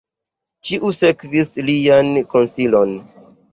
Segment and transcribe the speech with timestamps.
[0.69, 2.99] Ĉiu sekvis lian konsilon.